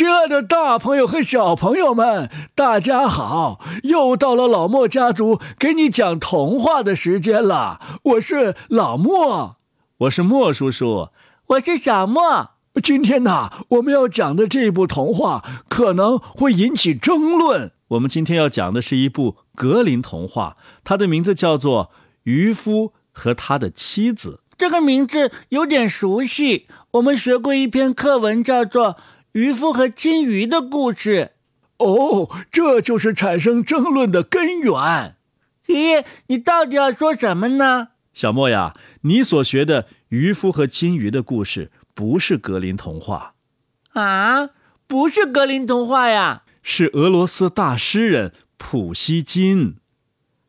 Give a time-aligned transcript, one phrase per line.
[0.00, 3.60] 亲爱的大朋友和小朋友们，大家好！
[3.82, 7.78] 又到了老莫家族给你讲童话的时间了。
[8.04, 9.56] 我是老莫，
[9.98, 11.10] 我是莫叔叔，
[11.48, 12.52] 我是小莫。
[12.82, 17.72] 今天呢，我们要讲的这部童话可能会引起争论。
[17.88, 21.84] 我们今天要讲的是一部格林童话，它的名字叫做
[22.22, 24.40] 《渔夫和他的妻子》。
[24.56, 28.96] 这个名字有点熟悉，我们学过一篇课文，叫做。
[29.32, 31.32] 渔夫和金鱼的故事，
[31.76, 35.16] 哦，这就是产生争论的根源。
[35.66, 37.90] 咦，你到底要说什么呢？
[38.12, 43.34] 小莫呀，你所学的渔夫和金鱼的故事不是格林童话
[43.92, 44.50] 啊？
[44.88, 46.42] 不是格林童话呀？
[46.62, 49.76] 是俄罗斯大诗人普希金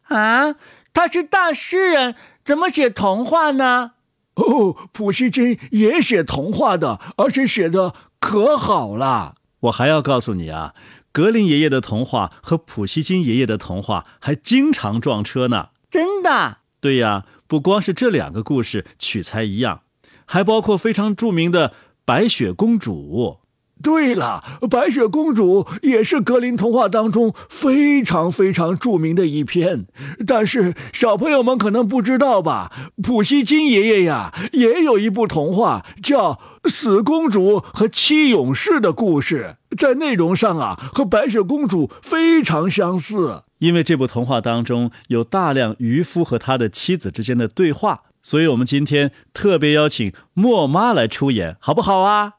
[0.08, 0.56] 啊？
[0.92, 3.94] 他是大诗人，怎么写童话呢？
[4.36, 7.94] 哦，普希金也写童话的，而且写的。
[8.22, 10.74] 可好了，我还要告诉你啊，
[11.12, 15.70] 格林爷爷的童话和普希金爷爷的童话还经常撞车呢。
[15.90, 16.60] 真的？
[16.80, 19.82] 对呀，不光是这两个故事取材一样，
[20.26, 21.74] 还包括非常著名的
[22.06, 23.41] 白雪公主。
[23.82, 29.86] 对了，白雪公主也是格林童话当中非常非常著名的一篇。
[30.26, 32.72] 但是小朋友们可能不知道吧？
[33.02, 43.44] 普希金爷爷呀，也有一部童话叫《死公主和七勇士的故事》，在内容上啊，和白雪公主非常相似。
[43.60, 52.34] 因为这部童话当中有大量渔夫和他的妻子之间的对话，所以我们今天特别邀请莫妈来出演，好不好啊？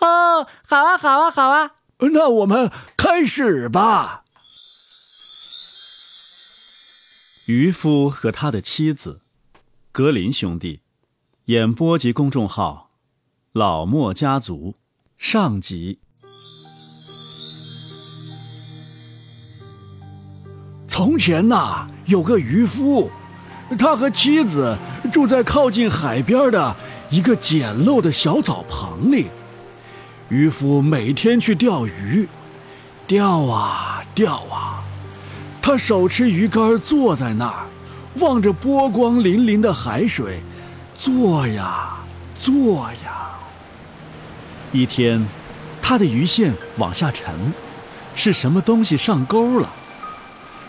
[0.00, 1.72] 哦，好啊，好啊，好啊！
[2.12, 4.24] 那我们开始吧。
[7.46, 9.20] 渔夫和他的妻子，
[9.90, 10.82] 格林兄弟，
[11.46, 12.90] 演播及公众号，
[13.52, 14.76] 老莫家族，
[15.16, 15.98] 上集。
[20.88, 23.10] 从前呐，有个渔夫，
[23.78, 24.76] 他和妻子
[25.12, 26.76] 住在靠近海边的
[27.10, 29.28] 一个简陋的小澡棚里。
[30.28, 32.28] 渔夫每天去钓鱼，
[33.06, 34.82] 钓啊钓啊，
[35.62, 37.66] 他手持鱼竿坐在那儿，
[38.16, 40.42] 望着波光粼粼的海水，
[40.94, 41.96] 坐呀
[42.38, 43.30] 坐呀。
[44.70, 45.26] 一天，
[45.80, 47.34] 他的鱼线往下沉，
[48.14, 49.70] 是什么东西上钩了？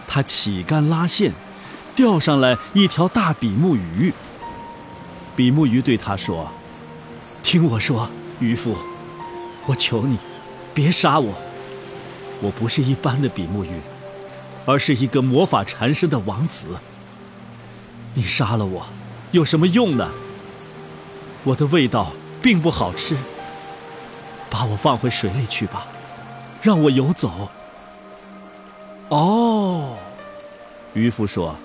[0.08, 1.34] 他起竿拉线，
[1.98, 4.14] 钓上来一条大比目鱼。
[5.36, 6.50] 比目鱼对他说
[7.44, 8.10] ：“听我说，
[8.40, 8.78] 渔夫。”
[9.66, 10.18] 我求你，
[10.74, 11.34] 别杀我！
[12.42, 13.70] 我不是一般的比目鱼，
[14.66, 16.68] 而是一个魔法缠身的王子。
[18.14, 18.86] 你杀了我，
[19.32, 20.10] 有什么用呢？
[21.44, 22.12] 我的味道
[22.42, 23.16] 并不好吃。
[24.50, 25.86] 把我放回水里去吧，
[26.62, 27.50] 让我游走。
[29.10, 29.96] 哦，
[30.94, 31.56] 渔夫说：“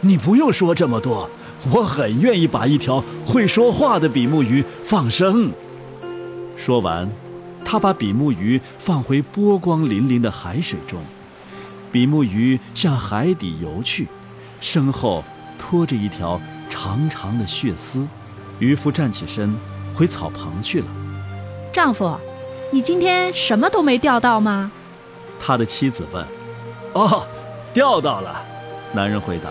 [0.00, 1.30] 你不用说这么多，
[1.70, 5.52] 我很愿意把一条会说话的比目鱼放生。”
[6.60, 7.10] 说完，
[7.64, 11.00] 他把比目鱼放回波光粼粼的海水中，
[11.90, 14.06] 比目鱼向海底游去，
[14.60, 15.24] 身后
[15.58, 16.38] 拖着一条
[16.68, 18.06] 长长的血丝。
[18.58, 19.56] 渔夫站起身，
[19.94, 20.86] 回草棚去了。
[21.72, 22.14] 丈夫，
[22.70, 24.70] 你今天什么都没钓到吗？
[25.40, 26.22] 他的妻子问。
[26.92, 27.24] 哦，
[27.72, 28.42] 钓到了。
[28.92, 29.48] 男人回答：“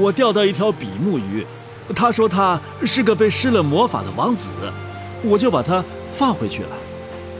[0.00, 1.46] 我钓到一条比目鱼，
[1.94, 4.48] 他说他是个被施了魔法的王子，
[5.22, 5.84] 我就把他。”
[6.18, 6.76] 放回去了，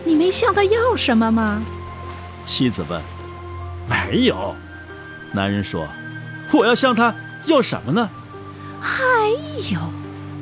[0.04, 1.60] 你没向他要什么吗？
[2.44, 3.02] 妻子问。
[3.88, 4.54] 没有，
[5.32, 5.88] 男人说。
[6.52, 7.12] 我要向他
[7.46, 8.08] 要什么呢？
[8.80, 9.02] 还
[9.72, 9.80] 有，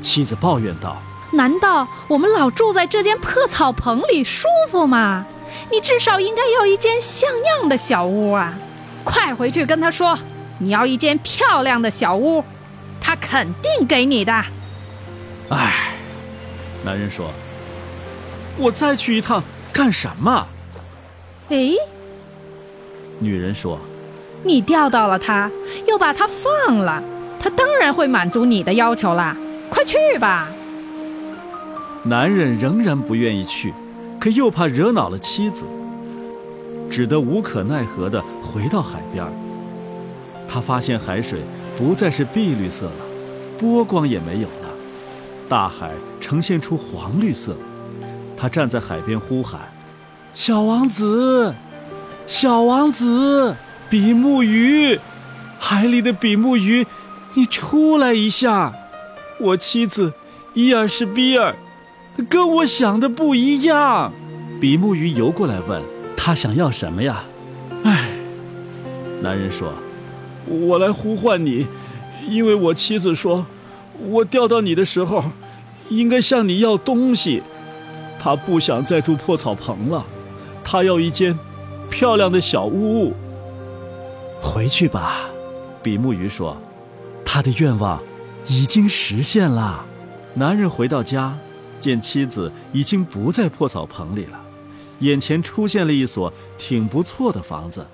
[0.03, 1.01] 妻子抱怨道。
[1.33, 5.25] 难道我们老住在这间破草棚里舒服吗？
[5.73, 8.53] 你至少应该要一间像样的小屋啊！
[9.03, 10.19] 快回去跟他说，
[10.59, 12.45] 你要一间漂亮的小屋，
[13.01, 14.33] 他肯定给你的。
[15.49, 15.95] 唉，
[16.85, 17.31] 男人说。
[18.59, 19.43] 我再去一趟
[19.73, 20.47] 干什么？
[21.51, 21.73] 哎，
[23.19, 23.79] 女人说
[24.43, 25.51] ：“你钓到了他，
[25.87, 27.03] 又把他放了，
[27.39, 29.37] 他当然会满足你的要求啦。
[29.69, 30.49] 快去吧。”
[32.05, 33.75] 男人仍然不愿意去，
[34.19, 35.67] 可又怕惹恼了妻子，
[36.91, 39.25] 只得无可奈何地回到海边。
[40.49, 41.41] 他发现海水
[41.77, 43.07] 不再是碧绿色了，
[43.59, 44.69] 波光也没有了，
[45.49, 47.55] 大海呈现出黄绿色。
[48.37, 49.61] 他站在海边呼喊
[50.35, 51.55] ：“小王子，
[52.27, 53.55] 小王子，
[53.89, 55.01] 比目鱼，
[55.59, 56.87] 海里的比目鱼，
[57.35, 58.73] 你出来一下！
[59.41, 60.13] 我妻子
[60.55, 61.57] 伊尔是比尔，
[62.29, 64.13] 跟我想的不一样。”
[64.61, 65.83] 比目鱼游过来问
[66.17, 67.25] 他想要什么呀？
[67.85, 68.11] 唉，
[69.21, 69.73] 男人说
[70.47, 71.67] ：“我来呼唤你，
[72.29, 73.47] 因为我妻子说，
[73.99, 75.25] 我钓到你的时候，
[75.89, 77.43] 应该向你要东西。
[78.27, 80.05] 她不想再住破草棚了，
[80.65, 81.39] 他要一间
[81.89, 83.15] 漂亮的小屋。
[84.43, 85.31] 回去吧。”
[85.81, 86.61] 比目鱼说
[87.25, 88.03] ：“他的愿望
[88.49, 89.87] 已经实现了。”
[90.35, 91.39] 男人回到家，
[91.79, 94.41] 见妻子已经不在破草棚里了，
[94.99, 97.87] 眼前出现了一所挺不错的房子，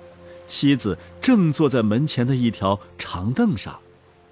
[0.47, 3.79] 妻子正坐在门前的一条长凳上。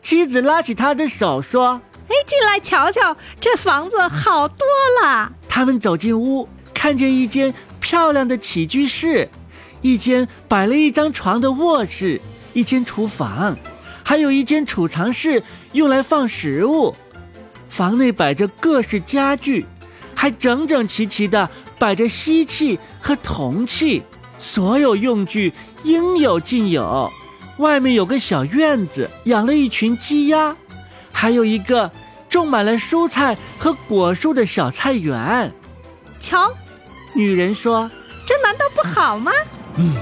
[0.02, 4.66] 妻子拉起他的手说：“哎，进来瞧瞧，这房子好多
[5.04, 9.30] 了。”他们走进屋，看见一间漂亮的起居室，
[9.82, 12.22] 一间摆了一张床的卧室。
[12.54, 13.58] 一间厨房，
[14.02, 15.44] 还有一间储藏室，
[15.74, 16.96] 用来放食物。
[17.70, 19.66] 房内摆着各式家具，
[20.16, 24.04] 还整整齐齐地摆着锡器和铜器，
[24.40, 25.52] 所有用具
[25.84, 27.12] 应有尽有。
[27.58, 30.56] 外面有个小院子，养了一群鸡鸭，
[31.12, 31.92] 还有一个
[32.32, 35.54] 种满了蔬菜和果树的小菜园。
[36.20, 36.52] 瞧，
[37.14, 37.92] 女人说
[38.26, 39.32] ：“这难道不好吗？”
[39.78, 39.96] 嗯，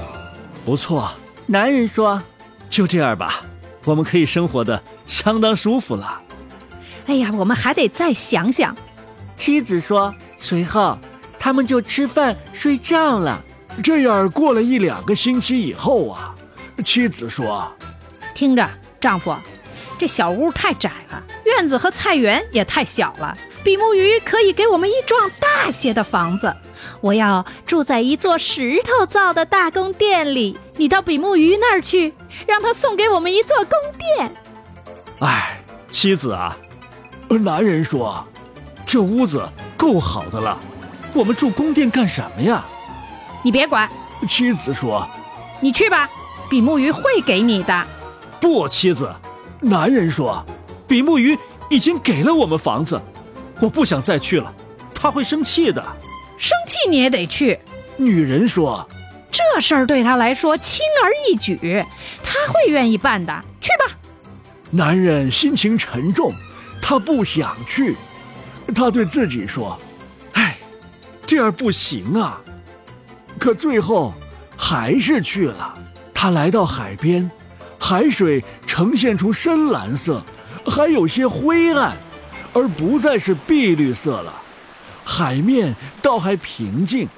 [0.63, 1.11] 不错。
[1.47, 2.21] 男人说。
[2.69, 3.41] 就这样吧，
[3.83, 6.21] 我们可以生活的相当舒服了。
[7.07, 8.75] 哎呀，我们还得再想想。
[9.35, 10.13] 妻子说。
[10.37, 10.97] 随后，
[11.37, 13.43] 他们就吃饭睡觉了。
[13.83, 16.35] 这样过了一两个星期以后啊，
[16.85, 17.69] 妻子说
[18.33, 18.69] ：“听着，
[19.01, 19.35] 丈夫，
[19.99, 23.37] 这小屋太窄了，院子和菜园也太小了。
[23.65, 26.55] 比目鱼可以给我们一幢大些的房子。
[27.01, 32.13] 我要住在一座石头造的大宫殿里，你到比目鱼那儿去。”
[32.47, 34.31] 让他送给我们一座宫殿。
[35.19, 35.59] 哎，
[35.89, 36.55] 妻子啊，
[37.27, 38.25] 男人说
[38.87, 39.45] ：“这屋子
[39.75, 40.57] 够好的了，
[41.13, 42.65] 我们住宫殿干什么呀？”
[43.43, 43.89] 你别管。
[44.29, 45.05] 妻子说
[45.59, 46.09] ：“你去吧，
[46.49, 47.85] 比目鱼会给你的。”
[48.39, 49.13] 不，妻子。
[49.61, 50.45] 男人说
[50.87, 51.37] ：“比目鱼
[51.69, 53.01] 已经给了我们房子，
[53.59, 54.53] 我不想再去了，
[54.93, 55.83] 他会生气的。”
[56.37, 57.59] 生气你也得去。
[57.97, 58.87] 女人说。
[59.31, 61.85] 这事儿对他来说轻而易举，
[62.23, 63.43] 他会愿意办的。
[63.61, 63.95] 去吧。
[64.71, 66.33] 男人心情沉重，
[66.81, 67.95] 他不想去。
[68.73, 69.79] 他对自己说
[70.33, 70.57] ：“哎，
[71.27, 72.41] 这样不行啊。”
[73.37, 74.13] 可最后
[74.57, 75.77] 还是去了。
[76.13, 77.29] 他来到海边，
[77.79, 80.21] 海水呈现出深蓝色，
[80.63, 81.97] 还有些灰暗，
[82.53, 84.31] 而不再是碧绿色了。
[85.03, 87.09] 海面倒还平静。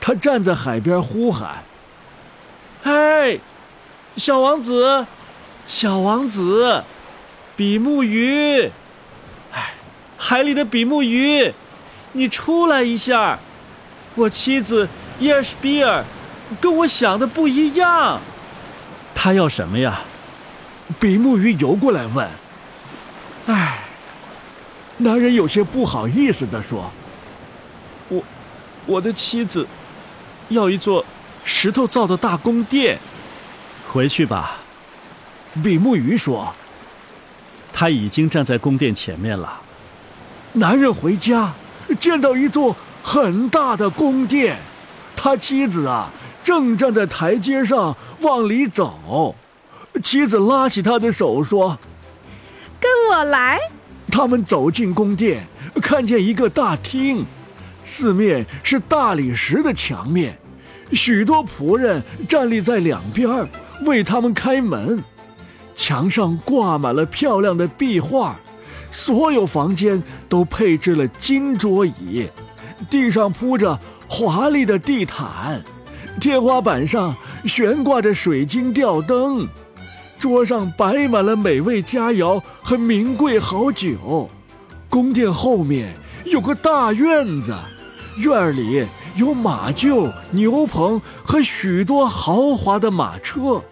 [0.00, 1.62] 他站在海边呼喊
[2.82, 3.38] ：“嘿，
[4.16, 5.06] 小王子，
[5.66, 6.82] 小王子，
[7.54, 8.70] 比目鱼！
[9.52, 9.74] 哎，
[10.16, 11.52] 海里的比目鱼，
[12.12, 13.38] 你出来一下！
[14.14, 14.88] 我妻子
[15.18, 16.02] 伊尔什比尔
[16.58, 18.18] 跟我想的不一样。
[19.14, 20.00] 他要什么呀？”
[20.98, 22.28] 比目鱼游过来问。
[23.46, 23.78] “哎，
[24.98, 26.90] 男人有些不好意思地说
[28.08, 28.22] ：‘我，
[28.86, 29.66] 我的妻子。’”
[30.48, 31.04] 要一座
[31.44, 32.98] 石头造的大宫殿，
[33.88, 34.58] 回去吧。
[35.60, 36.54] 比目鱼说
[37.74, 39.60] ：“他已经站在宫殿前面了。”
[40.54, 41.52] 男人回家，
[41.98, 44.56] 见到一座很大的宫殿，
[45.16, 46.10] 他妻子啊
[46.44, 49.34] 正站在台阶上往里走。
[50.02, 51.78] 妻子拉起他的手说
[52.80, 53.58] ：“跟我来。”
[54.10, 55.46] 他们走进宫殿，
[55.82, 57.24] 看见一个大厅。
[57.84, 60.38] 四面是大理石的墙面，
[60.92, 63.48] 许多仆人站立在两边
[63.84, 65.02] 为他们开门。
[65.76, 68.36] 墙上挂满了漂亮的壁画，
[68.90, 72.28] 所有房间都配置了金桌椅，
[72.88, 75.62] 地上铺着华丽的地毯，
[76.18, 79.46] 天花板上悬挂着水晶吊灯，
[80.26, 84.28] 桌上摆满了美味佳肴和名贵好酒。
[84.90, 87.54] 宫殿后面有个大院子。
[88.18, 93.62] 院里有马厩、牛棚和许多豪华的马车，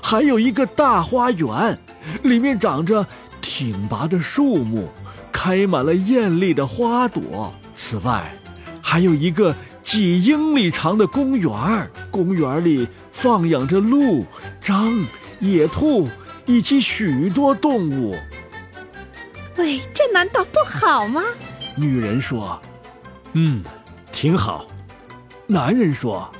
[0.00, 1.76] 还有一个大花园，
[2.22, 3.04] 里面长着
[3.42, 4.88] 挺拔的树木，
[5.32, 7.52] 开满了艳丽的花朵。
[7.74, 8.32] 此外，
[8.80, 11.52] 还有一个几英里长的公园，
[12.12, 14.24] 公园里放养着鹿、
[14.62, 15.04] 獐、
[15.52, 16.08] 野兔
[16.46, 18.16] 以及许多动物。
[19.56, 21.22] 喂，这难道不好吗？
[21.76, 22.60] 女人说
[23.34, 23.62] ：“嗯。”
[24.10, 24.64] 挺好，
[25.48, 26.30] 男人说：“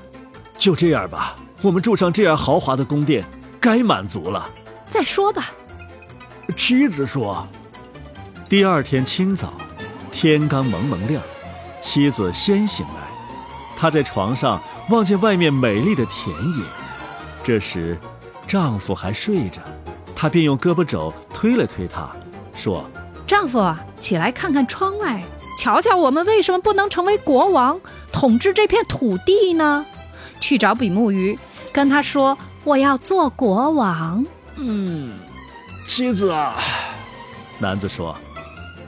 [0.56, 3.24] 就这样吧，我们住上这样豪华的宫殿，
[3.60, 4.48] 该满足了。
[4.86, 5.50] 再说吧。”
[6.56, 7.48] 妻子说
[8.48, 9.54] ：“第二天清早，
[10.12, 11.20] 天刚蒙蒙亮，
[11.80, 13.02] 妻子先醒来，
[13.76, 16.64] 她在床上望见外面美丽的田野。
[17.42, 17.98] 这时，
[18.46, 19.60] 丈夫还睡着，
[20.14, 22.14] 她便用胳膊肘推了推他，
[22.54, 22.88] 说
[23.26, 25.22] ：“丈夫，起来看看窗外，
[25.58, 27.80] 瞧瞧我们为什么不能成为国王，
[28.12, 29.84] 统治这片土地呢？
[30.40, 31.38] 去找比目鱼，
[31.72, 34.24] 跟他说我要做国王。”
[34.56, 35.18] 嗯，
[35.86, 36.54] 妻子啊，
[37.58, 38.14] 男子说：“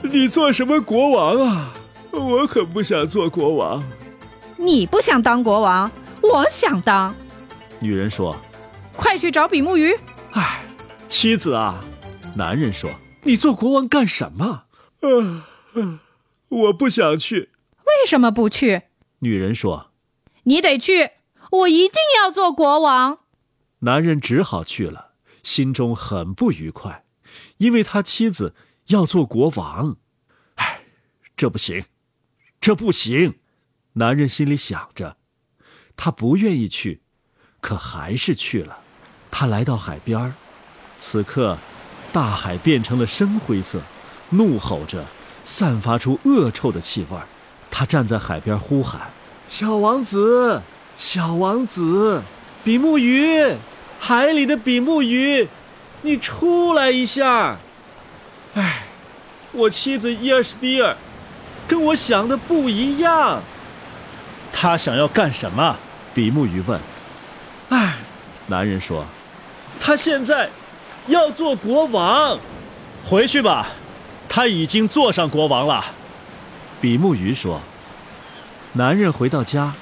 [0.01, 1.69] 你做什么国王啊？
[2.11, 3.83] 我可不想做国王。
[4.55, 7.13] 你不想当国王，我想当。”
[7.79, 8.35] 女人说。
[8.97, 9.95] 快去找比目鱼！
[10.31, 10.65] 唉，
[11.07, 11.81] 妻子啊，
[12.35, 12.91] 男人说
[13.23, 14.65] ：“你做国王干什么？”
[15.01, 15.43] 呃，
[16.49, 17.51] 我不想去。
[17.85, 18.81] 为什么不去？
[19.19, 19.91] 女人说
[20.43, 21.11] ：“你得去，
[21.51, 23.19] 我一定要做国王。”
[23.79, 25.11] 男人只好去了，
[25.43, 27.05] 心中很不愉快，
[27.57, 28.55] 因为他妻子
[28.87, 29.97] 要做国王。
[30.55, 30.81] 唉，
[31.37, 31.85] 这不行，
[32.59, 33.35] 这不行！
[33.93, 35.17] 男人心里想着，
[35.95, 37.01] 他不愿意去，
[37.61, 38.83] 可还是去了。
[39.39, 40.33] 他来到海边，
[40.97, 41.55] 此刻，
[42.11, 43.79] 大海变成了深灰色，
[44.31, 45.05] 怒吼着，
[45.45, 47.17] 散发出恶臭的气味。
[47.69, 48.99] 他站在海边呼喊
[49.47, 50.63] ：“小王子，
[50.97, 52.23] 小王子，
[52.63, 53.53] 比目鱼，
[53.99, 55.47] 海里的比目鱼，
[56.01, 57.57] 你出来一下！”
[58.55, 58.87] 哎，
[59.51, 60.97] 我妻子伊尔斯比尔，
[61.67, 63.43] 跟我想的不一样。
[64.51, 65.77] 他想要干什么？
[66.15, 66.81] 比目鱼问。
[67.69, 67.97] 哎，
[68.47, 69.05] 男人说。
[69.79, 70.49] 他现在
[71.07, 72.39] 要做国王，
[73.05, 73.67] 回去吧，
[74.27, 75.85] 他已经做上国王了。
[76.81, 77.61] 比目鱼说。
[78.73, 79.73] 男人回到家，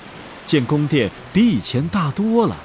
[0.46, 2.56] 见宫殿比以前大多了，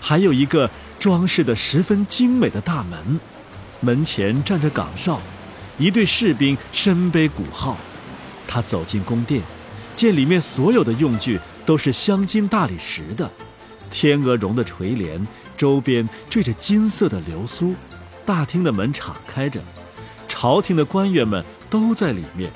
[0.00, 0.68] 还有一个
[0.98, 3.20] 装饰的十分精美的大门，
[3.80, 5.20] 门前站着岗哨，
[5.76, 7.76] 一队士兵身背鼓号。
[8.48, 9.42] 他走进宫殿，
[9.94, 13.30] 见里面所有的用具都是镶金大理石的，
[13.90, 15.24] 天鹅绒的垂帘。
[15.58, 17.74] 周边缀着金色的流苏，
[18.24, 19.60] 大厅的门敞开着，
[20.28, 22.50] 朝廷的官员们都在里面。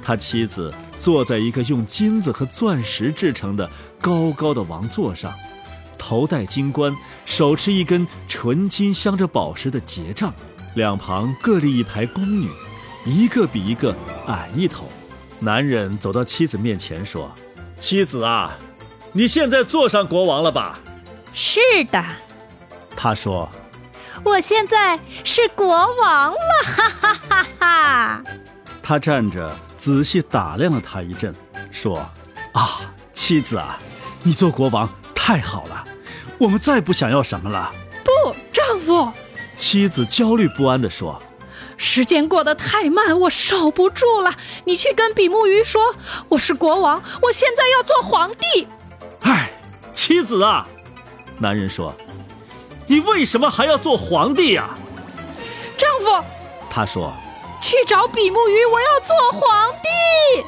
[0.00, 3.68] 他妻子坐在一个用金子和钻石制成的
[4.00, 5.34] 高高的王座上，
[5.98, 10.32] 头戴金冠，手持一根纯金镶着宝石的结杖，
[10.74, 12.48] 两旁各立一排宫女，
[13.04, 13.94] 一个比一个
[14.28, 14.88] 矮一头。
[15.40, 17.32] 男人走到妻子面前说
[17.80, 18.56] ：“妻子啊，
[19.12, 20.78] 你现在坐上国王了吧？”
[21.34, 21.60] 是
[21.90, 22.02] 的，
[22.96, 23.48] 他说
[24.22, 28.22] ：“我现在是国王了， 哈哈哈哈！”
[28.82, 31.34] 他站着仔细打量了他一阵，
[31.70, 31.98] 说
[32.52, 32.80] ：“啊，
[33.14, 33.78] 妻子啊，
[34.22, 35.84] 你做国王太好了，
[36.38, 37.72] 我们再不想要什么了。”
[38.04, 39.10] 不，丈夫。
[39.56, 41.22] 妻子焦虑不安地说
[41.78, 44.34] ：“时间过得太慢，我守不住了。
[44.64, 45.94] 你去跟比目鱼说，
[46.28, 48.66] 我是国王，我现在要做皇帝。”
[49.22, 49.50] 哎，
[49.94, 50.66] 妻子啊。
[51.42, 51.92] 男人说
[52.86, 54.70] ：“你为什么还要做皇帝呀？”
[55.76, 56.24] 丈夫，
[56.70, 57.12] 他说
[57.60, 60.44] ：“去找比目鱼，我要做皇帝。”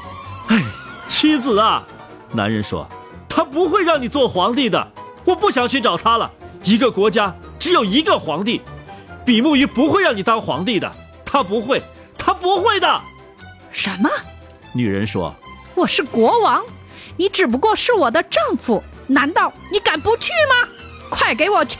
[0.55, 0.63] 哎，
[1.09, 1.83] 妻子啊，
[2.31, 2.89] 男人说
[3.29, 4.87] ：“他不会让你做皇帝的，
[5.25, 6.31] 我不想去找他了。
[6.63, 8.63] 一个国家只有一个皇帝，
[9.27, 10.89] 比目鱼不会让你当皇帝的，
[11.25, 11.83] 他不会，
[12.17, 13.01] 他不会的。”
[13.73, 14.09] 什么？
[14.73, 15.35] 女人说
[15.75, 16.65] ：“我是国王，
[17.17, 20.69] 你只不过是我的丈夫，难道你敢不去吗？”
[21.14, 21.78] 快给我去！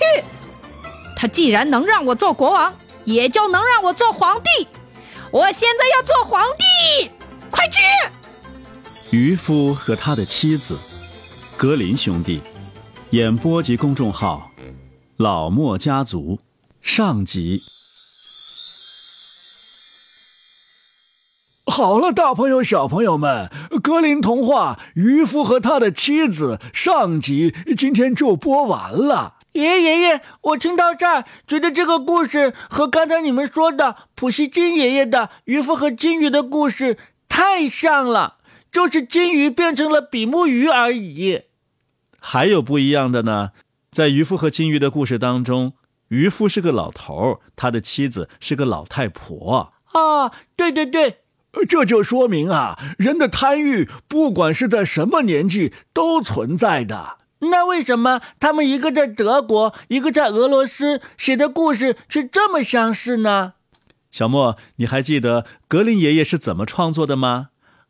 [1.17, 2.73] 他既然能让我做国王，
[3.05, 4.67] 也就能让我做皇帝。
[5.31, 7.11] 我现在要做皇帝，
[7.51, 7.81] 快去！
[9.11, 12.41] 渔夫和他的妻子，格林兄弟，
[13.11, 14.51] 演播及公众号，
[15.17, 16.39] 老莫家族，
[16.81, 17.61] 上集。
[21.77, 23.51] 好了，大朋友、小朋友们，
[23.83, 29.39] 格林童话《渔夫和他的妻子》上集今天就播完了。
[29.55, 36.97] 爷爷爷爷，我听到这儿，觉得这个故事和刚才你们说的普希金爷爷的《渔夫和金鱼》的故事
[37.29, 38.37] 太像了，
[38.71, 41.41] 就是金鱼变成了比目鱼而已。
[42.21, 43.51] 还有不一样的呢，
[43.91, 45.73] 在《渔夫和金鱼》的故事当中，
[46.07, 49.73] 渔夫是个老头，他的妻子是个老太婆。
[49.87, 51.23] 啊，对对对。
[51.69, 57.19] 这就说明啊，人的贪欲不管是在什么年纪都存在的。
[57.41, 63.55] 那为什么他们一个在德国，一个在俄罗斯写的故事却这么相似呢？
[64.11, 67.49] 小莫，你还记得格林爷爷是怎么创作的吗？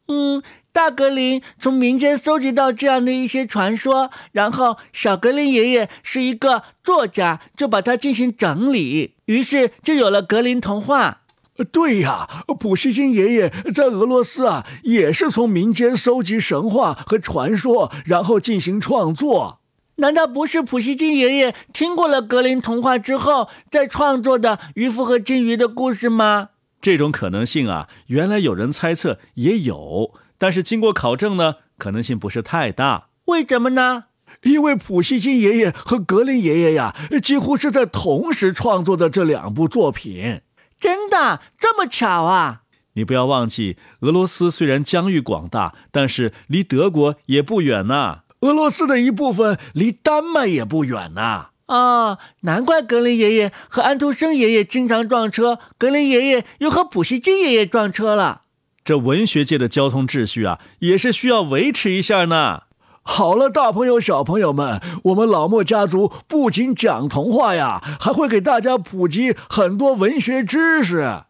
[0.08, 0.42] 嗯，
[0.72, 11.22] 大格林从民间搜集到这样的一些传说，然后小格林爷爷是一个作家，就把它进行整理，于是就有了格林童话。
[11.62, 19.60] 对呀，普希金爷爷在俄罗斯啊，也是从民间搜集神话和传说，然后进行创作。
[19.96, 26.48] 难道不是普希金爷爷听过了格林童话之后，再创作的渔夫和金鱼的故事吗？
[26.80, 33.10] 这种可能性啊，原来有人猜测也有，但是经过考证呢，可能性不是太大。
[33.26, 34.06] 为什么呢？
[34.42, 40.40] 因为普希金爷爷和格林爷爷呀，几乎是在同时创作的这两部作品。
[40.84, 42.60] 真的这么巧啊！
[42.92, 48.24] 你不要忘记，俄罗斯虽然疆域广大，但是离德国也不远呐。
[48.40, 51.46] 俄罗斯的一部分离丹麦也不远呐。
[51.64, 58.42] 啊，难怪格林爷爷和安徒生爷爷经常撞车，格林爷爷又和普希金爷爷撞车了。
[58.84, 62.64] 这文学界的交通秩序啊，也是需要维持一下呢。
[63.06, 71.24] 好了，大朋友、小朋友们，我们老莫家族不仅讲童话呀，还会给大家普及很多文学知识。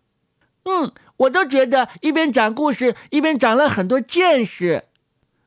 [0.64, 4.84] 嗯，我都觉得一边讲故事，一边长了很多见识。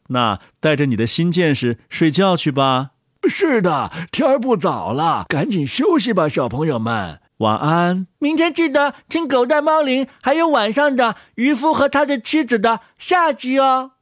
[0.10, 2.92] 那带着你的新见识睡觉去吧。
[3.28, 8.06] 是的，天儿不早了，赶紧休息吧，小朋友们，晚安。
[8.20, 13.94] 明天记得听狗带猫铃，还有晚上的渔夫和他的妻子的下集哦。